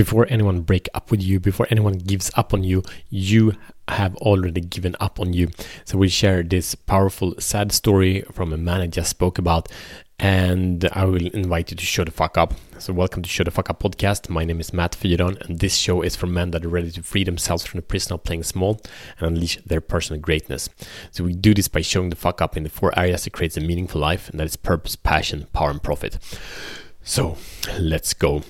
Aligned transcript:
before 0.00 0.26
anyone 0.30 0.62
break 0.62 0.88
up 0.94 1.10
with 1.10 1.22
you, 1.22 1.38
before 1.38 1.66
anyone 1.68 1.92
gives 1.92 2.30
up 2.34 2.54
on 2.54 2.64
you, 2.64 2.82
you 3.10 3.52
have 3.86 4.16
already 4.16 4.62
given 4.62 4.96
up 4.98 5.20
on 5.20 5.34
you. 5.34 5.50
So 5.84 5.98
we 5.98 6.08
share 6.08 6.42
this 6.42 6.74
powerful, 6.74 7.34
sad 7.38 7.70
story 7.70 8.22
from 8.32 8.54
a 8.54 8.56
man 8.56 8.80
I 8.80 8.86
just 8.86 9.10
spoke 9.10 9.36
about, 9.36 9.68
and 10.18 10.88
I 10.92 11.04
will 11.04 11.26
invite 11.26 11.70
you 11.70 11.76
to 11.76 11.84
show 11.84 12.04
the 12.04 12.10
fuck 12.12 12.38
up. 12.38 12.54
So, 12.78 12.94
welcome 12.94 13.22
to 13.22 13.28
Show 13.28 13.44
the 13.44 13.50
Fuck 13.50 13.68
Up 13.68 13.82
podcast. 13.82 14.30
My 14.30 14.42
name 14.42 14.58
is 14.58 14.72
Matt 14.72 14.92
Fyron, 14.92 15.38
and 15.42 15.58
this 15.58 15.76
show 15.76 16.00
is 16.00 16.16
for 16.16 16.26
men 16.26 16.52
that 16.52 16.64
are 16.64 16.70
ready 16.70 16.90
to 16.92 17.02
free 17.02 17.24
themselves 17.24 17.66
from 17.66 17.76
the 17.76 17.82
prison 17.82 18.14
of 18.14 18.24
playing 18.24 18.44
small 18.44 18.80
and 19.18 19.28
unleash 19.28 19.58
their 19.66 19.82
personal 19.82 20.18
greatness. 20.18 20.70
So, 21.10 21.24
we 21.24 21.34
do 21.34 21.52
this 21.52 21.68
by 21.68 21.82
showing 21.82 22.08
the 22.08 22.16
fuck 22.16 22.40
up 22.40 22.56
in 22.56 22.62
the 22.62 22.70
four 22.70 22.98
areas 22.98 23.24
that 23.24 23.34
creates 23.34 23.58
a 23.58 23.60
meaningful 23.60 24.00
life, 24.00 24.30
and 24.30 24.40
that 24.40 24.46
is 24.46 24.56
purpose, 24.56 24.96
passion, 24.96 25.46
power, 25.52 25.70
and 25.70 25.82
profit. 25.82 26.18
So, 27.02 27.36
let's 27.78 28.14
go. 28.14 28.42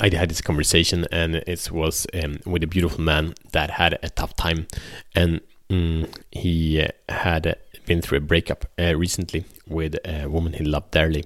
I 0.00 0.14
had 0.14 0.28
this 0.28 0.40
conversation, 0.40 1.06
and 1.12 1.36
it 1.36 1.70
was 1.70 2.06
um, 2.22 2.40
with 2.44 2.62
a 2.62 2.66
beautiful 2.66 3.00
man 3.00 3.34
that 3.52 3.70
had 3.70 3.98
a 4.02 4.08
tough 4.10 4.34
time, 4.36 4.66
and 5.14 5.40
mm, 5.70 6.08
he 6.32 6.82
uh, 6.82 6.88
had 7.08 7.56
been 7.86 8.02
through 8.02 8.18
a 8.18 8.20
breakup 8.20 8.64
uh, 8.78 8.96
recently 8.96 9.44
with 9.66 9.96
a 10.04 10.26
woman 10.26 10.52
he 10.54 10.64
loved 10.64 10.90
dearly, 10.90 11.24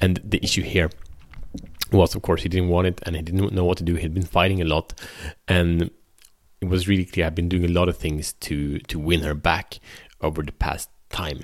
and 0.00 0.20
the 0.22 0.42
issue 0.42 0.62
here 0.62 0.90
was, 1.92 2.14
of 2.14 2.22
course, 2.22 2.42
he 2.42 2.48
didn't 2.48 2.68
want 2.68 2.86
it 2.86 3.00
and 3.04 3.16
he 3.16 3.22
didn't 3.22 3.52
know 3.52 3.64
what 3.64 3.78
to 3.78 3.84
do. 3.84 3.94
He'd 3.94 4.14
been 4.14 4.24
fighting 4.24 4.60
a 4.60 4.64
lot, 4.64 4.92
and 5.48 5.90
it 6.60 6.68
was 6.68 6.88
really 6.88 7.04
clear. 7.04 7.26
I've 7.26 7.34
been 7.34 7.48
doing 7.48 7.64
a 7.64 7.68
lot 7.68 7.88
of 7.88 7.96
things 7.96 8.32
to 8.34 8.78
to 8.80 8.98
win 8.98 9.20
her 9.20 9.34
back 9.34 9.78
over 10.20 10.42
the 10.42 10.52
past 10.52 10.90
time. 11.10 11.40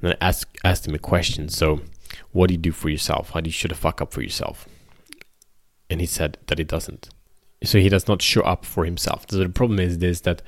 And 0.00 0.12
I 0.12 0.16
asked 0.20 0.56
asked 0.64 0.86
him 0.86 0.94
a 0.94 0.98
question. 0.98 1.48
So, 1.48 1.80
what 2.32 2.48
do 2.48 2.54
you 2.54 2.58
do 2.58 2.72
for 2.72 2.88
yourself? 2.88 3.30
How 3.30 3.40
do 3.40 3.48
you 3.48 3.52
show 3.52 3.68
the 3.68 3.74
fuck 3.74 4.00
up 4.00 4.12
for 4.12 4.22
yourself? 4.22 4.66
And 5.90 6.00
he 6.00 6.06
said 6.06 6.38
that 6.46 6.58
he 6.58 6.64
doesn't. 6.64 7.08
So 7.64 7.78
he 7.78 7.88
does 7.88 8.06
not 8.06 8.22
show 8.22 8.42
up 8.42 8.64
for 8.64 8.84
himself. 8.84 9.26
So 9.28 9.38
the 9.38 9.48
problem 9.48 9.80
is 9.80 9.98
this 9.98 10.20
that 10.20 10.42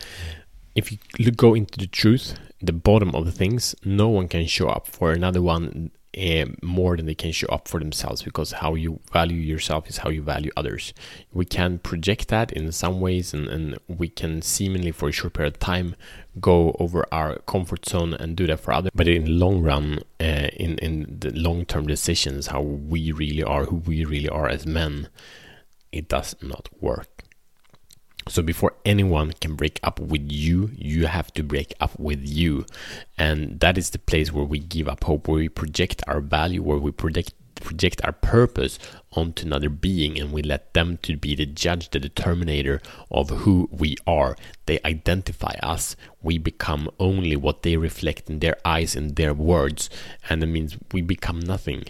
if 0.74 0.92
you 1.18 1.30
go 1.32 1.54
into 1.54 1.78
the 1.78 1.86
truth, 1.86 2.38
the 2.60 2.72
bottom 2.72 3.14
of 3.14 3.24
the 3.24 3.32
things, 3.32 3.74
no 3.84 4.08
one 4.08 4.28
can 4.28 4.46
show 4.46 4.68
up 4.68 4.86
for 4.86 5.12
another 5.12 5.42
one 5.42 5.90
uh, 6.18 6.46
more 6.62 6.96
than 6.96 7.06
they 7.06 7.14
can 7.14 7.32
show 7.32 7.46
up 7.48 7.68
for 7.68 7.78
themselves 7.78 8.22
because 8.22 8.52
how 8.52 8.74
you 8.74 9.00
value 9.12 9.36
yourself 9.36 9.88
is 9.88 9.98
how 9.98 10.10
you 10.10 10.22
value 10.22 10.50
others. 10.56 10.92
We 11.32 11.44
can 11.44 11.78
project 11.78 12.28
that 12.28 12.52
in 12.52 12.72
some 12.72 13.00
ways, 13.00 13.32
and, 13.32 13.48
and 13.48 13.78
we 13.86 14.08
can 14.08 14.42
seemingly 14.42 14.90
for 14.90 15.08
a 15.08 15.12
short 15.12 15.34
period 15.34 15.54
of 15.54 15.60
time 15.60 15.94
go 16.40 16.76
over 16.78 17.06
our 17.12 17.38
comfort 17.40 17.88
zone 17.88 18.14
and 18.14 18.36
do 18.36 18.46
that 18.48 18.60
for 18.60 18.72
others. 18.72 18.90
But 18.94 19.08
in 19.08 19.24
the 19.24 19.30
long 19.30 19.62
run, 19.62 20.00
uh, 20.20 20.48
in 20.56 20.78
in 20.78 21.18
the 21.20 21.30
long 21.30 21.64
term 21.64 21.86
decisions, 21.86 22.48
how 22.48 22.60
we 22.62 23.12
really 23.12 23.42
are, 23.42 23.66
who 23.66 23.76
we 23.76 24.04
really 24.04 24.28
are 24.28 24.48
as 24.48 24.66
men, 24.66 25.08
it 25.92 26.08
does 26.08 26.34
not 26.42 26.68
work. 26.80 27.24
So 28.30 28.42
before 28.42 28.76
anyone 28.84 29.32
can 29.40 29.56
break 29.56 29.80
up 29.82 29.98
with 29.98 30.30
you, 30.30 30.70
you 30.76 31.06
have 31.06 31.32
to 31.34 31.42
break 31.42 31.74
up 31.80 31.98
with 31.98 32.20
you. 32.24 32.64
And 33.18 33.58
that 33.58 33.76
is 33.76 33.90
the 33.90 33.98
place 33.98 34.32
where 34.32 34.44
we 34.44 34.60
give 34.60 34.88
up 34.88 35.02
hope, 35.02 35.26
where 35.26 35.38
we 35.38 35.48
project 35.48 36.04
our 36.06 36.20
value, 36.20 36.62
where 36.62 36.78
we 36.78 36.92
project 36.92 37.34
project 37.56 38.00
our 38.04 38.12
purpose 38.12 38.78
onto 39.12 39.44
another 39.44 39.68
being 39.68 40.18
and 40.18 40.32
we 40.32 40.40
let 40.40 40.72
them 40.72 40.96
to 41.02 41.16
be 41.16 41.34
the 41.34 41.44
judge, 41.44 41.90
the 41.90 42.00
determinator 42.00 42.82
of 43.10 43.28
who 43.30 43.68
we 43.70 43.96
are. 44.06 44.34
They 44.64 44.78
identify 44.84 45.56
us. 45.62 45.94
We 46.22 46.38
become 46.38 46.88
only 46.98 47.36
what 47.36 47.62
they 47.62 47.76
reflect 47.76 48.30
in 48.30 48.38
their 48.38 48.56
eyes 48.64 48.96
and 48.96 49.16
their 49.16 49.34
words. 49.34 49.90
And 50.30 50.42
it 50.42 50.46
means 50.46 50.78
we 50.92 51.02
become 51.02 51.40
nothing. 51.40 51.84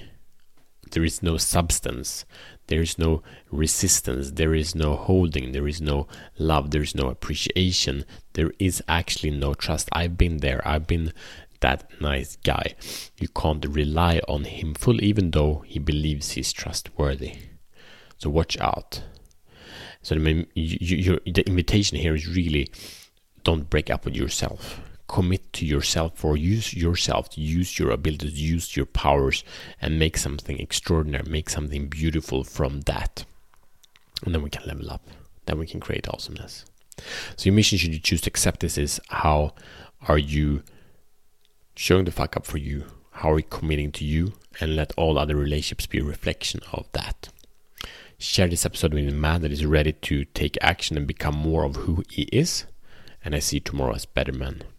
There 0.91 1.05
is 1.05 1.22
no 1.22 1.36
substance. 1.36 2.24
There 2.66 2.80
is 2.80 2.98
no 2.98 3.22
resistance, 3.50 4.30
there 4.30 4.55
is 4.55 4.77
no 4.77 4.94
holding, 4.94 5.50
there 5.50 5.66
is 5.66 5.80
no 5.80 6.06
love, 6.38 6.70
there 6.70 6.83
is 6.83 6.94
no 6.94 7.08
appreciation, 7.08 8.05
there 8.34 8.52
is 8.60 8.80
actually 8.86 9.33
no 9.33 9.55
trust. 9.55 9.88
I've 9.91 10.16
been 10.16 10.36
there, 10.36 10.62
I've 10.64 10.86
been 10.86 11.12
that 11.58 11.90
nice 12.00 12.36
guy. 12.36 12.74
You 13.18 13.27
can't 13.27 13.67
rely 13.67 14.20
on 14.29 14.45
him 14.45 14.74
fully, 14.74 15.05
even 15.05 15.33
though 15.33 15.64
he 15.67 15.80
believes 15.80 16.33
he's 16.33 16.52
trustworthy. 16.52 17.39
So 18.18 18.30
watch 18.30 18.56
out. 18.61 19.02
So 20.02 20.14
the, 20.14 20.46
you, 20.55 21.18
you, 21.24 21.33
the 21.33 21.45
invitation 21.48 21.98
here 21.98 22.14
is 22.14 22.29
really 22.29 22.70
don't 23.42 23.68
break 23.68 23.90
up 23.90 24.05
with 24.05 24.14
yourself 24.14 24.80
commit 25.11 25.53
to 25.53 25.67
yourself 25.67 26.25
or 26.25 26.37
use 26.37 26.73
yourself 26.73 27.37
use 27.37 27.81
your 27.81 27.91
abilities, 27.91 28.41
use 28.41 28.77
your 28.77 28.87
powers, 28.87 29.43
and 29.83 29.98
make 29.98 30.17
something 30.17 30.59
extraordinary, 30.61 31.29
make 31.29 31.51
something 31.51 31.89
beautiful 31.89 32.45
from 32.45 32.83
that. 32.83 33.25
And 34.25 34.33
then 34.33 34.43
we 34.43 34.51
can 34.51 34.67
level 34.69 34.89
up. 34.89 35.03
Then 35.47 35.59
we 35.59 35.67
can 35.67 35.81
create 35.81 36.09
awesomeness. 36.09 36.65
So 37.37 37.47
your 37.47 37.55
mission, 37.55 37.77
should 37.77 37.93
you 37.93 37.98
choose 37.98 38.21
to 38.23 38.31
accept 38.31 38.61
this, 38.61 38.79
is 38.79 39.01
how 39.09 39.55
are 40.07 40.19
you 40.19 40.63
showing 41.75 42.05
the 42.05 42.13
fuck 42.13 42.37
up 42.37 42.47
for 42.47 42.59
you? 42.59 42.85
How 43.11 43.33
are 43.33 43.39
you 43.39 43.45
committing 43.45 43.91
to 43.92 44.05
you? 44.05 44.35
And 44.61 44.77
let 44.77 44.92
all 44.97 45.19
other 45.19 45.35
relationships 45.35 45.87
be 45.87 45.98
a 45.98 46.05
reflection 46.05 46.61
of 46.73 46.87
that. 46.92 47.31
Share 48.19 48.47
this 48.47 48.65
episode 48.65 48.95
with 48.95 49.09
a 49.09 49.13
man 49.13 49.42
that 49.42 49.51
is 49.51 49.67
ready 49.67 49.92
to 49.92 50.25
take 50.27 50.57
action 50.61 50.97
and 50.97 51.07
become 51.07 51.35
more 51.35 51.65
of 51.65 51.77
who 51.77 52.05
he 52.09 52.23
is. 52.31 52.67
And 53.25 53.35
I 53.35 53.41
see 53.41 53.59
tomorrow 53.59 53.95
as 53.95 54.07
better 54.07 54.33
man. 54.33 54.63